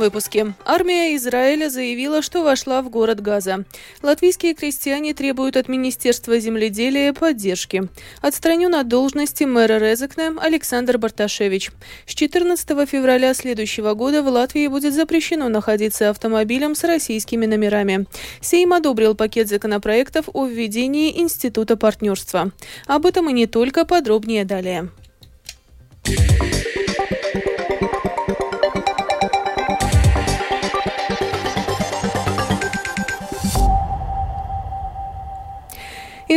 [0.00, 0.54] выпуске.
[0.64, 3.64] Армия Израиля заявила, что вошла в город Газа.
[4.02, 7.88] Латвийские крестьяне требуют от Министерства земледелия поддержки.
[8.20, 11.70] Отстранен от должности мэра Резекне Александр Барташевич.
[12.06, 18.06] С 14 февраля следующего года в Латвии будет запрещено находиться автомобилем с российскими номерами.
[18.40, 22.50] Сейм одобрил пакет законопроектов о введении Института партнерства.
[22.86, 24.90] Об этом и не только, подробнее далее.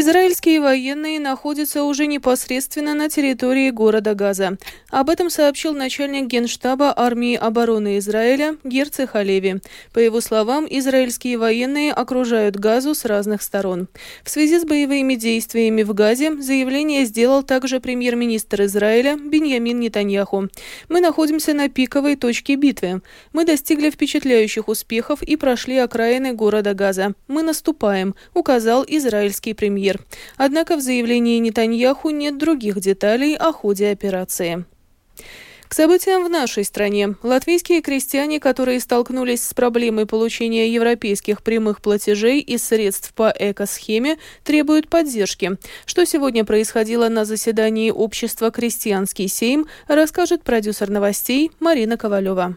[0.04, 4.58] Израильские военные находятся уже непосредственно на территории города Газа.
[4.90, 9.62] Об этом сообщил начальник генштаба армии обороны Израиля Герцех Халеви.
[9.94, 13.88] По его словам, израильские военные окружают Газу с разных сторон.
[14.26, 20.50] В связи с боевыми действиями в Газе заявление сделал также премьер-министр Израиля Беньямин Нетаньяху.
[20.90, 23.02] «Мы находимся на пиковой точке битвы.
[23.32, 27.14] Мы достигли впечатляющих успехов и прошли окраины города Газа.
[27.30, 29.99] Мы наступаем», указал израильский премьер премьер.
[30.38, 34.66] Однако в заявлении Нетаньяху нет других деталей о ходе операции.
[35.67, 37.16] К событиям в нашей стране.
[37.23, 44.88] Латвийские крестьяне, которые столкнулись с проблемой получения европейских прямых платежей из средств по экосхеме, требуют
[44.88, 45.58] поддержки.
[45.88, 52.55] Что сегодня происходило на заседании общества «Крестьянский сейм», расскажет продюсер новостей Марина Ковалева.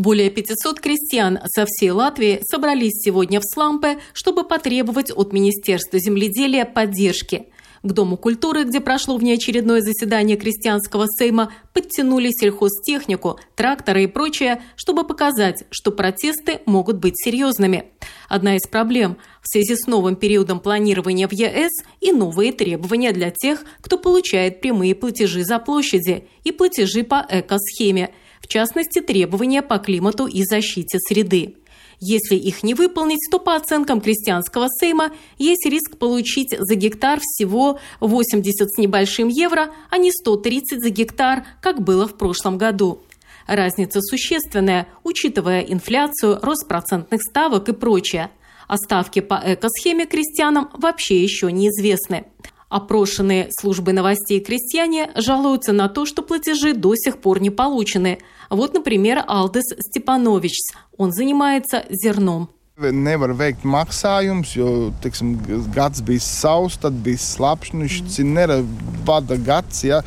[0.00, 6.64] Более 500 крестьян со всей Латвии собрались сегодня в Слампе, чтобы потребовать от Министерства земледелия
[6.64, 7.48] поддержки.
[7.82, 15.04] К Дому культуры, где прошло внеочередное заседание крестьянского сейма, подтянули сельхозтехнику, тракторы и прочее, чтобы
[15.04, 17.84] показать, что протесты могут быть серьезными.
[18.30, 23.30] Одна из проблем в связи с новым периодом планирования в ЕС и новые требования для
[23.30, 29.78] тех, кто получает прямые платежи за площади и платежи по экосхеме– в частности требования по
[29.78, 31.56] климату и защите среды.
[32.00, 37.78] Если их не выполнить, то по оценкам крестьянского сейма есть риск получить за гектар всего
[38.00, 43.02] 80 с небольшим евро, а не 130 за гектар, как было в прошлом году.
[43.46, 48.30] Разница существенная, учитывая инфляцию, рост процентных ставок и прочее.
[48.66, 52.24] А ставки по экосхеме крестьянам вообще еще неизвестны.
[52.70, 58.20] Опрошенные службы новостей крестьяне жалуются на то, что платежи до сих пор не получены.
[58.48, 60.56] Вот, например, Алдес Степанович.
[60.96, 62.50] Он занимается зерном.
[62.80, 65.34] Nevar veikt maksājumus, jo teiksim,
[65.74, 67.74] gads bija sauss, tad bija slapjš.
[67.76, 68.64] Nu, Цинера
[69.04, 70.02] вада gads, ja.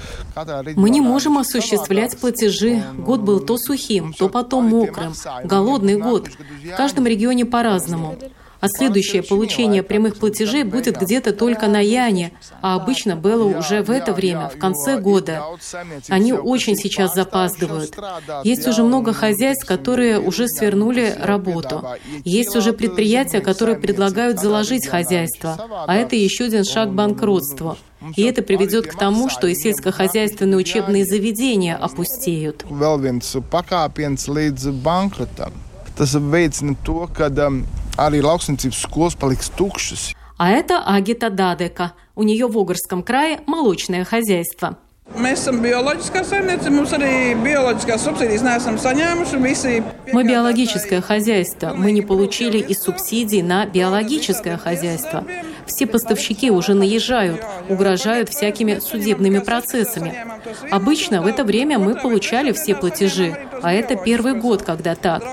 [0.76, 2.84] Мы не можем осуществлять платежи.
[2.98, 5.14] Год был то сухим, то потом мокрым.
[5.44, 6.30] Голодный год.
[6.64, 8.18] В каждом регионе по-разному
[8.64, 12.32] а следующее получение прямых платежей будет где-то только на Яне,
[12.62, 15.44] а обычно было уже в это время, в конце года.
[16.08, 17.94] Они очень сейчас запаздывают.
[18.46, 21.86] Есть уже много хозяйств, которые уже свернули работу.
[22.24, 27.76] Есть уже предприятия, которые предлагают заложить хозяйство, а это еще один шаг к банкротству.
[28.16, 32.64] И это приведет к тому, что и сельскохозяйственные учебные заведения опустеют.
[35.96, 37.30] Tas veicina to, ka
[37.98, 40.14] arī lauksaimniecības skolas paliks tukšas.
[40.38, 41.94] А это Агита Дадека.
[42.16, 44.78] У нее в Огорском крае молочное хозяйство.
[45.16, 45.34] Мы
[50.24, 51.74] биологическое хозяйство.
[51.76, 55.24] Мы не получили и субсидий на биологическое хозяйство.
[55.66, 60.16] Все поставщики уже наезжают, угрожают всякими судебными процессами.
[60.70, 65.24] Обычно в это время мы получали все платежи, а это первый год, когда так.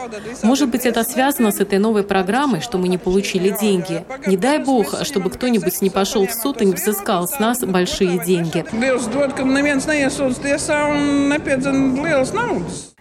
[0.42, 4.04] Может быть, это связано с этой новой программой, что мы не получили деньги.
[4.26, 8.24] Не дай бог, чтобы кто-нибудь не пошел в суд и не взыскал с нас большие
[8.24, 8.64] деньги.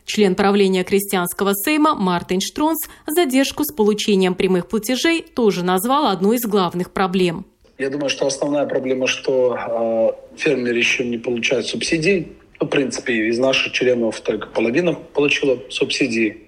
[0.09, 6.47] Член правления крестьянского сейма Мартин Штронс задержку с получением прямых платежей тоже назвал одной из
[6.47, 7.45] главных проблем.
[7.77, 12.29] Я думаю, что основная проблема, что э, фермеры еще не получают субсидий.
[12.59, 16.39] Ну, в принципе, из наших членов только половина получила субсидии.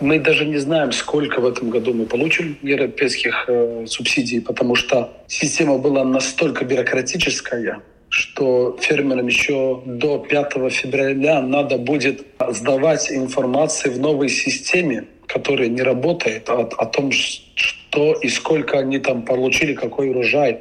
[0.00, 5.12] Мы даже не знаем, сколько в этом году мы получим европейских э, субсидий, потому что
[5.26, 14.00] система была настолько бюрократическая, что фермерам еще до 5 февраля надо будет сдавать информацию в
[14.00, 20.10] новой системе, которая не работает, о, о том, что и сколько они там получили, какой
[20.10, 20.58] урожай,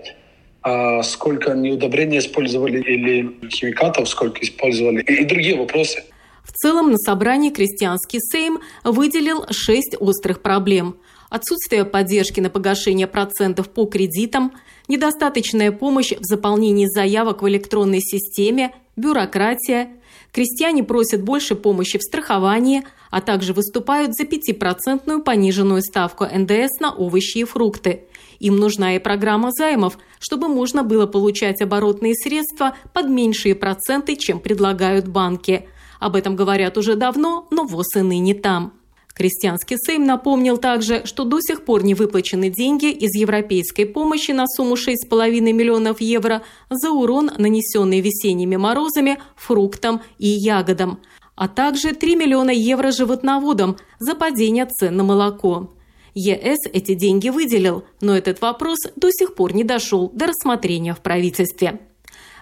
[0.61, 6.03] а сколько они удобрения использовали или химикатов, сколько использовали, и, и другие вопросы.
[6.43, 10.97] В целом на собрании крестьянский Сейм выделил шесть острых проблем–
[11.29, 14.53] отсутствие поддержки на погашение процентов по кредитам,
[14.87, 19.93] недостаточная помощь в заполнении заявок в электронной системе, бюрократия.
[20.31, 26.93] Крестьяне просят больше помощи в страховании, а также выступают за 5% пониженную ставку НДС на
[26.93, 28.03] овощи и фрукты.
[28.39, 34.39] Им нужна и программа займов, чтобы можно было получать оборотные средства под меньшие проценты, чем
[34.39, 35.67] предлагают банки.
[35.99, 38.78] Об этом говорят уже давно, но ВОЗ и ныне там.
[39.13, 44.47] Крестьянский Сейм напомнил также, что до сих пор не выплачены деньги из европейской помощи на
[44.47, 50.99] сумму 6,5 миллионов евро за урон, нанесенный весенними морозами, фруктам и ягодам,
[51.35, 55.73] а также 3 миллиона евро животноводам за падение цен на молоко.
[56.13, 61.01] ЕС эти деньги выделил, но этот вопрос до сих пор не дошел до рассмотрения в
[61.01, 61.79] правительстве.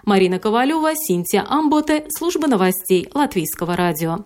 [0.04, 4.24] Марина Ковалева, Синтия Амботе, служба новостей Латвийского радио.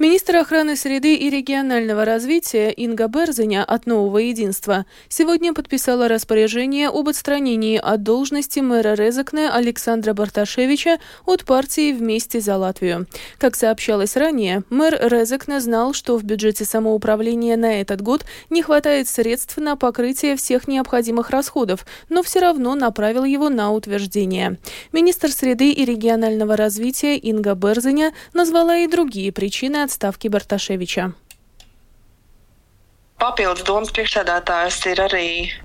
[0.00, 7.08] Министр охраны среды и регионального развития Инга Берзиня от «Нового единства» сегодня подписала распоряжение об
[7.08, 13.08] отстранении от должности мэра Резакне Александра Барташевича от партии «Вместе за Латвию».
[13.38, 19.08] Как сообщалось ранее, мэр Резакне знал, что в бюджете самоуправления на этот год не хватает
[19.08, 24.58] средств на покрытие всех необходимых расходов, но все равно направил его на утверждение.
[24.92, 31.14] Министр среды и регионального развития Инга Берзиня назвала и другие причины отставки Барташевича.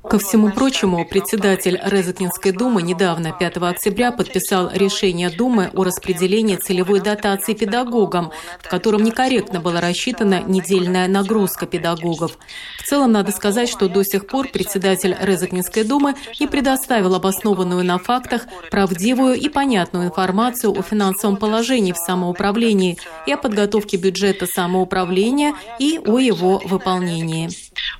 [0.09, 6.99] Ко всему прочему, председатель Резакинской думы недавно, 5 октября, подписал решение Думы о распределении целевой
[6.99, 12.39] дотации педагогам, в котором некорректно была рассчитана недельная нагрузка педагогов.
[12.79, 17.99] В целом, надо сказать, что до сих пор председатель Резакинской думы не предоставил обоснованную на
[17.99, 22.97] фактах, правдивую и понятную информацию о финансовом положении в самоуправлении
[23.27, 27.42] и о подготовке бюджета самоуправления и о его выполнении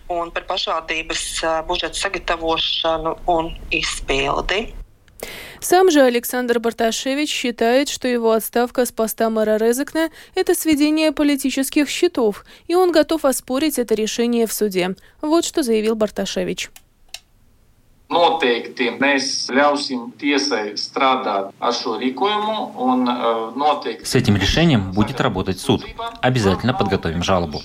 [0.10, 1.26] un par pašvaldības
[1.68, 4.74] budžeta sagatavošanu un izpildi.
[5.62, 11.90] Сам же Александр Барташевич считает, что его отставка с поста мэра Резекна– это сведение политических
[11.90, 14.96] счетов, и он готов оспорить это решение в суде.
[15.22, 16.70] Вот что заявил Барташевич.
[18.14, 23.08] Noteikti mēs ļausim tiesai strādāt ar šo rīkojumu un
[23.58, 24.06] noteikti...
[24.06, 25.84] С этим решением будет работать суд.
[26.22, 27.62] Обязательно подготовим жалобу.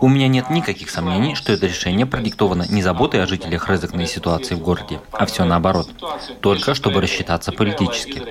[0.00, 4.56] У меня нет никаких сомнений, что это решение продиктовано не заботой о жителях рызыкной ситуации
[4.56, 5.88] в городе, а все наоборот.
[6.40, 8.22] Только чтобы рассчитаться политически.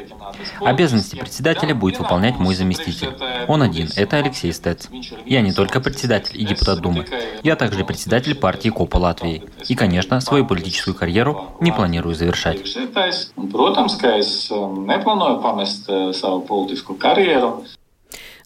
[0.60, 3.16] Обязанности председателя будет выполнять мой заместитель.
[3.48, 4.90] Он один, это Алексей Стец.
[5.26, 7.06] Я не только председатель и депутат Думы,
[7.44, 9.44] я также председатель партии Копа Латвии.
[9.68, 12.60] И, конечно, свою политическую карьеру не планирую завершать.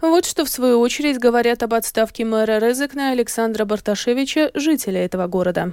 [0.02, 5.72] Вот что, в свою очередь, говорят об отставке мэра Резекна Александра Барташевича, жителя этого города.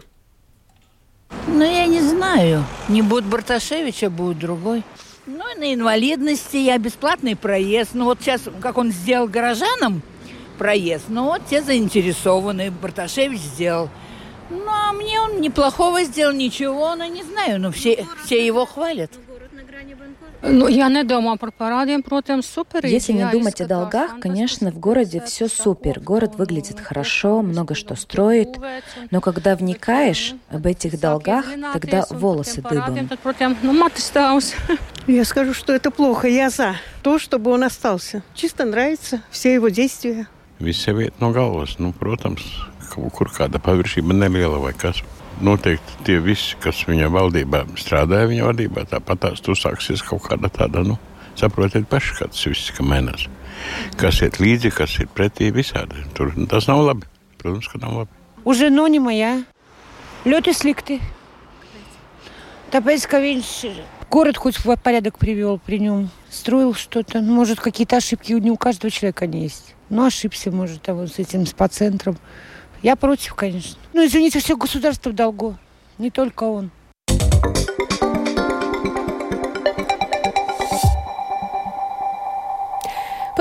[1.48, 2.64] Ну, я не знаю.
[2.88, 4.84] Не будет Барташевича, будет другой.
[5.26, 7.90] Ну, на инвалидности я бесплатный проезд.
[7.94, 10.02] Ну, вот сейчас, как он сделал горожанам
[10.58, 12.70] проезд, ну, вот те заинтересованы.
[12.70, 13.88] Барташевич сделал.
[14.52, 19.10] Ну, а мне он неплохого сделал, ничего, ну, не знаю, но все, все его хвалят.
[20.42, 22.84] Ну, я не думаю про парадием, против супер.
[22.84, 26.00] Если не думать о долгах, конечно, в городе все супер.
[26.00, 28.48] Город выглядит хорошо, много что строит.
[29.10, 33.08] Но когда вникаешь об этих долгах, тогда волосы дыбом.
[33.62, 34.40] Ну,
[35.06, 36.26] я скажу, что это плохо.
[36.28, 38.22] Я за то, чтобы он остался.
[38.34, 40.26] Чисто нравится все его действия.
[40.62, 42.42] Visi vieta no galvas, nu, protams,
[42.91, 45.03] kaut kur kāda paviršība neliela vai kas.
[45.41, 50.81] Noteikti tie visi, kas viņa valdībā strādāja, viņa vadībā, tāpat tās uzsāksies kaut kāda tāda,
[50.87, 50.97] nu,
[51.37, 53.27] saprotiet paši, kā tas viss ka mainās.
[54.01, 56.05] Kas iet līdzi, kas ir pretī visādi.
[56.17, 57.05] Tur nu, tas nav labi.
[57.37, 58.11] Protams, ka nav labi.
[58.45, 59.43] Уже но не моя.
[60.25, 61.01] Ļoti slikti.
[62.71, 63.49] Tāpēc, ka viņš
[64.09, 67.21] город хоть в порядок привел при нем, строил что-то.
[67.21, 69.75] Может, какие-то ошибки не у каждого человека они есть.
[69.89, 72.17] Но ошибся, может, там вот с этим спа-центром.
[72.82, 73.80] Я против, конечно.
[73.92, 75.56] Ну, извините, все государство в долгу.
[75.98, 76.70] Не только он.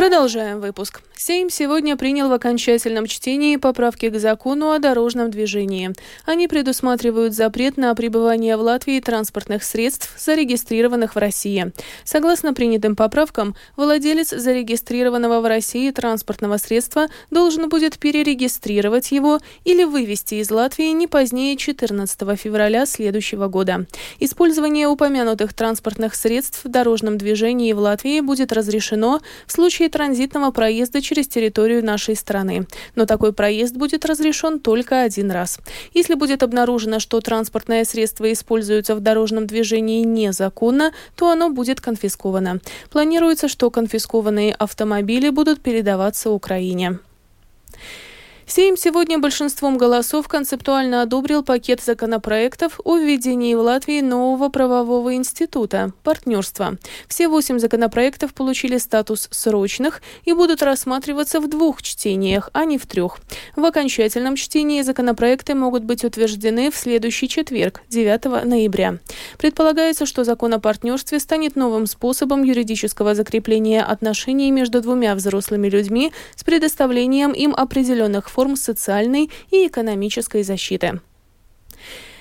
[0.02, 1.04] Продолжаем выпуск.
[1.16, 5.92] Сейм сегодня принял в окончательном чтении поправки к закону о дорожном движении.
[6.26, 11.72] Они предусматривают запрет на пребывание в Латвии транспортных средств, зарегистрированных в России.
[12.04, 20.36] Согласно принятым поправкам, владелец зарегистрированного в России транспортного средства должен будет перерегистрировать его или вывести
[20.36, 23.86] из Латвии не позднее 14 февраля следующего года.
[24.20, 31.02] Использование упомянутых транспортных средств в дорожном движении в Латвии будет разрешено в случае транзитного проезда
[31.02, 32.66] через территорию нашей страны.
[32.96, 35.60] Но такой проезд будет разрешен только один раз.
[35.94, 42.60] Если будет обнаружено, что транспортное средство используется в дорожном движении незаконно, то оно будет конфисковано.
[42.90, 47.00] Планируется, что конфискованные автомобили будут передаваться Украине.
[48.48, 55.92] Сейм сегодня большинством голосов концептуально одобрил пакет законопроектов о введении в Латвии нового правового института–
[56.04, 56.78] партнерства.
[57.08, 62.88] Все восемь законопроектов получили статус срочных и будут рассматриваться в двух чтениях, а не в
[62.88, 63.20] трех.
[63.56, 68.98] В окончательном чтении законопроекты могут быть утверждены в следующий четверг, 9 ноября.
[69.38, 76.12] Предполагается, что закон о партнерстве станет новым способом юридического закрепления отношений между двумя взрослыми людьми
[76.36, 81.00] с предоставлением им определенных форм форм социальной и экономической защиты.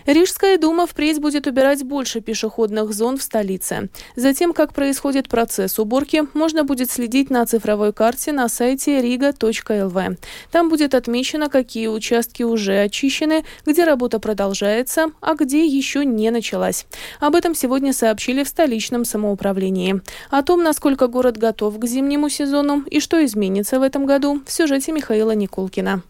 [0.06, 3.90] Рижская дума впредь будет убирать больше пешеходных зон в столице.
[4.16, 10.18] Затем, как происходит процесс уборки, можно будет следить на цифровой карте на сайте riga.lv.
[10.50, 16.86] Там будет отмечено, какие участки уже очищены, где работа продолжается, а где еще не началась.
[17.20, 20.00] Об этом сегодня сообщили в столичном самоуправлении.
[20.30, 24.52] О том, насколько город готов к зимнему сезону и что изменится в этом году, в
[24.52, 26.02] сюжете Михаила Никулкина.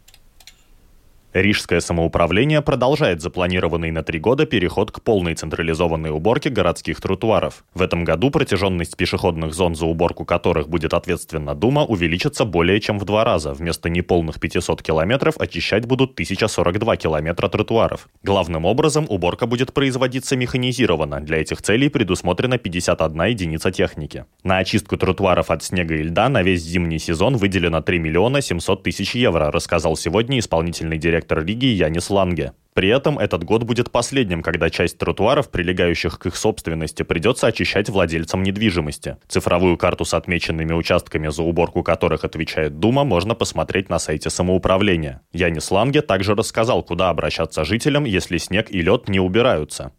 [1.32, 7.64] Рижское самоуправление продолжает запланированный на три года переход к полной централизованной уборке городских тротуаров.
[7.72, 12.98] В этом году протяженность пешеходных зон, за уборку которых будет ответственна Дума, увеличится более чем
[12.98, 13.54] в два раза.
[13.54, 18.08] Вместо неполных 500 километров очищать будут 1042 километра тротуаров.
[18.24, 21.20] Главным образом уборка будет производиться механизированно.
[21.20, 24.24] Для этих целей предусмотрена 51 единица техники.
[24.42, 28.82] На очистку тротуаров от снега и льда на весь зимний сезон выделено 3 миллиона 700
[28.82, 32.52] тысяч евро, рассказал сегодня исполнительный директор директор Риги Янис Ланге.
[32.72, 37.90] При этом этот год будет последним, когда часть тротуаров, прилегающих к их собственности, придется очищать
[37.90, 39.18] владельцам недвижимости.
[39.28, 45.20] Цифровую карту с отмеченными участками, за уборку которых отвечает Дума, можно посмотреть на сайте самоуправления.
[45.32, 49.92] Янис Ланге также рассказал, куда обращаться жителям, если снег и лед не убираются.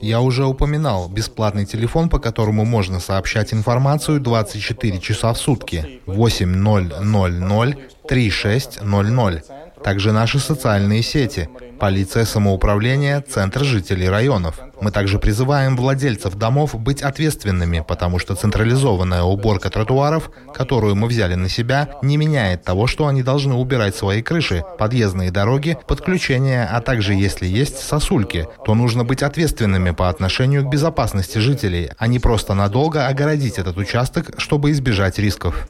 [0.00, 7.76] Я уже упоминал бесплатный телефон, по которому можно сообщать информацию 24 часа в сутки 8000
[8.06, 9.82] 3600.
[9.82, 11.48] Также наши социальные сети,
[11.80, 14.60] полиция самоуправления, центр жителей районов.
[14.84, 21.36] Мы также призываем владельцев домов быть ответственными, потому что централизованная уборка тротуаров, которую мы взяли
[21.36, 26.82] на себя, не меняет того, что они должны убирать свои крыши, подъездные дороги, подключения, а
[26.82, 32.18] также если есть сосульки, то нужно быть ответственными по отношению к безопасности жителей, а не
[32.18, 35.66] просто надолго огородить этот участок, чтобы избежать рисков.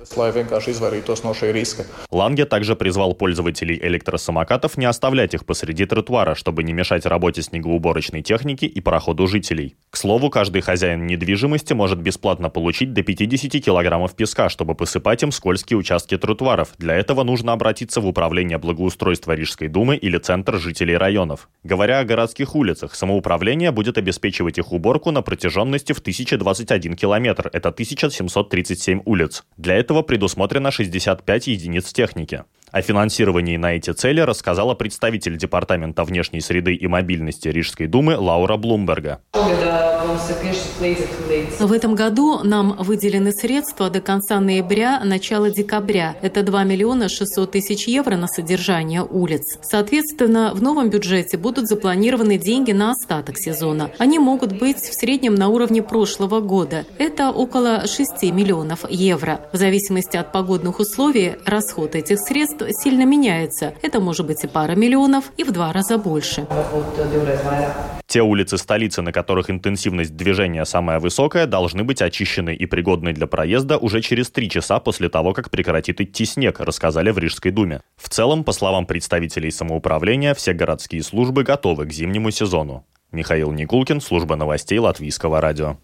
[2.11, 8.23] Ланге также призвал пользователей электросамокатов не оставлять их посреди тротуара, чтобы не мешать работе снегоуборочной
[8.23, 9.77] техники и проходу жителей.
[9.91, 15.31] К слову, каждый хозяин недвижимости может бесплатно получить до 50 килограммов песка, чтобы посыпать им
[15.31, 16.73] скользкие участки тротуаров.
[16.79, 21.51] Для этого нужно обратиться в Управление благоустройства Рижской думы или Центр жителей районов.
[21.65, 27.51] Говоря о городских улицах, самоуправление будет обеспечивать их уборку на протяженности в 1021 километр.
[27.53, 29.45] Это 1737 улиц.
[29.59, 32.45] Для этого предусмотрено 65 единиц техники.
[32.75, 38.57] О финансировании на эти цели рассказала представитель Департамента внешней среды и мобильности Рижской думы Лаура
[38.57, 39.21] Блумберга.
[41.61, 46.17] В этом году нам выделены средства до конца ноября, начала декабря.
[46.21, 49.59] Это 2 миллиона 600 тысяч евро на содержание улиц.
[49.63, 53.93] Соответственно, в новом бюджете будут запланированы деньги на остаток сезона.
[53.99, 56.85] Они могут быть в среднем на уровне прошлого года.
[56.99, 59.43] Это около 6 миллионов евро.
[59.53, 63.75] В зависимости от погодных условий расход этих средств сильно меняется.
[63.83, 66.47] Это может быть и пара миллионов, и в два раза больше.
[68.07, 73.27] Те улицы столицы, на которых интенсивность движения самая высокая, должны быть очищены и пригодны для
[73.27, 77.81] проезда уже через три часа после того, как прекратит идти снег, рассказали в Рижской думе.
[77.97, 82.85] В целом, по словам представителей самоуправления, все городские службы готовы к зимнему сезону.
[83.11, 85.79] Михаил Никулкин, служба новостей Латвийского радио.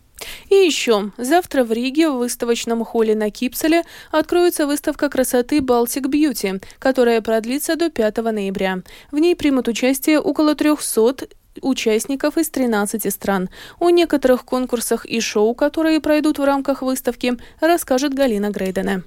[0.49, 6.63] И еще, завтра в Риге в выставочном холле на Кипселе откроется выставка красоты Baltic Beauty,
[6.79, 8.81] которая продлится до 5 ноября.
[9.11, 11.29] В ней примут участие около 300
[11.63, 13.49] участников из 13 стран.
[13.79, 19.03] О некоторых конкурсах и шоу, которые пройдут в рамках выставки, расскажет Галина Грейдене.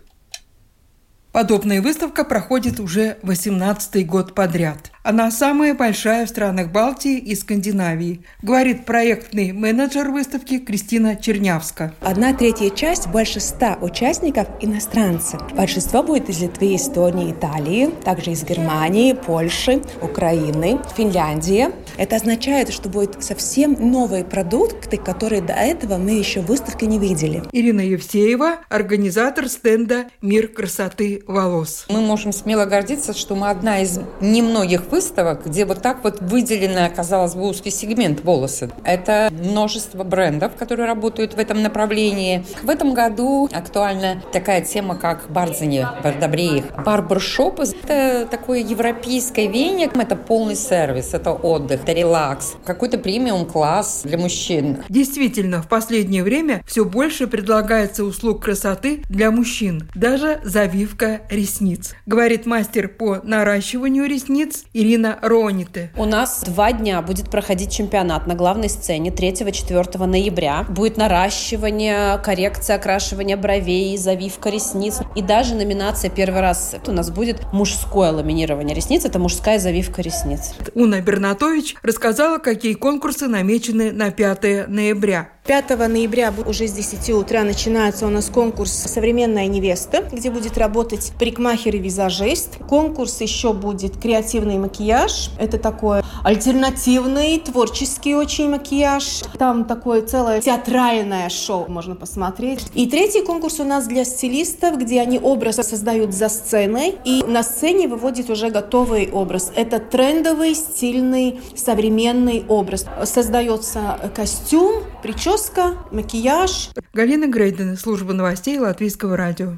[1.31, 4.92] Подобная выставка проходит уже 18 год подряд.
[5.03, 11.93] Она самая большая в странах Балтии и Скандинавии, говорит проектный менеджер выставки Кристина Чернявска.
[11.99, 15.37] Одна третья часть, больше ста участников– иностранцы.
[15.57, 21.67] Большинство будет из Литвы, Эстонии, Италии, также из Германии, Польши, Украины, Финляндии.
[21.97, 26.97] Это означает, что будут совсем новые продукты, которые до этого мы еще в выставке не
[26.97, 27.43] видели.
[27.51, 31.87] Ирина Евсеева, организатор стенда «Мир красоты волос».
[31.89, 36.87] Мы можем смело гордиться, что мы одна из немногих выставок, где вот так вот выделено,
[36.95, 38.69] казалось бы, узкий сегмент волосы.
[38.83, 42.45] Это множество брендов, которые работают в этом направлении.
[42.61, 46.65] В этом году актуальна такая тема, как Бардзани, Бардабреих.
[46.85, 49.89] Барбершоп– это такое европейское веяние.
[49.93, 54.83] Это полный сервис, это отдых, это релакс, какой-то премиум-класс для мужчин.
[54.89, 62.45] Действительно, в последнее время все больше предлагается услуг красоты для мужчин, даже завивка ресниц, говорит
[62.45, 65.91] мастер по наращиванию ресниц Ирина Роните.
[65.95, 70.65] У нас два дня будет проходить чемпионат на главной сцене 3-4 ноября.
[70.67, 76.75] Будет наращивание, коррекция окрашивания бровей, завивка ресниц и даже номинация первый раз.
[76.85, 80.53] У нас будет мужское ламинирование ресниц, это мужская завивка ресниц.
[80.73, 85.29] Уна Бернатович рассказала, какие конкурсы намечены на 5 ноября.
[85.45, 91.11] 5 ноября уже с 10 утра начинается у нас конкурс «Современная невеста», где будет работать
[91.19, 92.59] парикмахер и визажист.
[92.69, 95.31] Конкурс еще будет «Креативный макияж».
[95.37, 99.23] Это такой альтернативный, творческий очень макияж.
[99.37, 102.61] Там такое целое театральное шоу можно посмотреть.
[102.73, 107.43] И третий конкурс у нас для стилистов, где они образ создают за сценой и на
[107.43, 109.51] сцене выводят уже готовый образ.
[109.57, 112.85] Это трендовый, стильный, современный образ.
[113.03, 116.69] Создается костюм, прическа, прическа, макияж.
[116.93, 119.57] Галина Грейден, служба новостей Латвийского радио.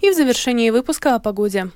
[0.00, 1.70] И в завершении выпуска о погоде.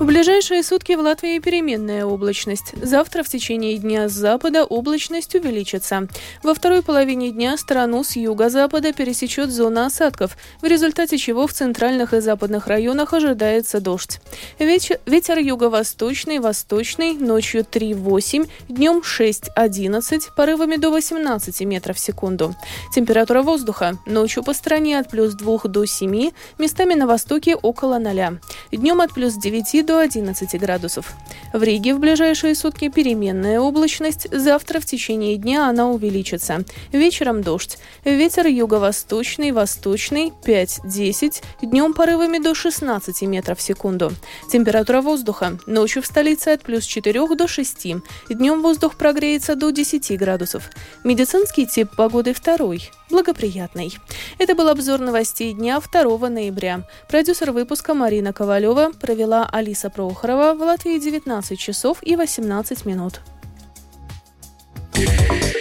[0.00, 2.72] В ближайшие сутки в Латвии переменная облачность.
[2.82, 6.08] Завтра в течение дня с запада облачность увеличится.
[6.42, 12.14] Во второй половине дня страну с юго-запада пересечет зона осадков, в результате чего в центральных
[12.14, 14.20] и западных районах ожидается дождь.
[14.58, 22.54] Вечер, ветер юго-восточный, восточный, ночью 3-8, днем 6-11, порывами до 18 метров в секунду.
[22.94, 28.40] Температура воздуха ночью по стране от плюс 2 до 7, местами на востоке около 0.
[28.72, 31.14] Днем от плюс 9 до до 11 градусов.
[31.52, 34.28] В Риге в ближайшие сутки переменная облачность.
[34.30, 36.64] Завтра в течение дня она увеличится.
[36.92, 37.76] Вечером дождь.
[38.04, 41.42] Ветер юго-восточный, восточный 5-10.
[41.62, 44.12] Днем порывами до 16 метров в секунду.
[44.52, 45.58] Температура воздуха.
[45.66, 47.86] Ночью в столице от плюс 4 до 6.
[48.28, 50.70] Днем воздух прогреется до 10 градусов.
[51.02, 53.98] Медицинский тип погоды второй благоприятный.
[54.38, 56.82] Это был обзор новостей дня 2 ноября.
[57.08, 63.20] Продюсер выпуска Марина Ковалева провела Алиса Прохорова в Латвии 19 часов и 18 минут.
[64.92, 65.59] Yeah.